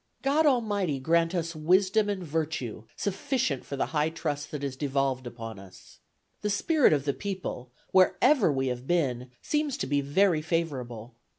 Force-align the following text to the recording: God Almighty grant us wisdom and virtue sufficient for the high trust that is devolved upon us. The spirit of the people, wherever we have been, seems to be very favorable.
God 0.23 0.47
Almighty 0.47 0.99
grant 0.99 1.35
us 1.35 1.55
wisdom 1.55 2.09
and 2.09 2.23
virtue 2.23 2.85
sufficient 2.95 3.63
for 3.63 3.75
the 3.75 3.85
high 3.93 4.09
trust 4.09 4.49
that 4.49 4.63
is 4.63 4.75
devolved 4.75 5.27
upon 5.27 5.59
us. 5.59 5.99
The 6.41 6.49
spirit 6.49 6.91
of 6.91 7.05
the 7.05 7.13
people, 7.13 7.71
wherever 7.91 8.51
we 8.51 8.65
have 8.69 8.87
been, 8.87 9.29
seems 9.43 9.77
to 9.77 9.85
be 9.85 10.01
very 10.01 10.41
favorable. 10.41 11.13